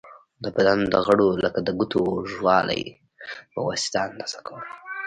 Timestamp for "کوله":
4.47-4.69